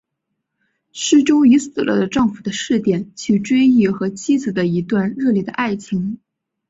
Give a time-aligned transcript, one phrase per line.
[0.93, 6.17] 诗中以死了的丈夫的视点去追忆和妻子的一段热烈的爱情。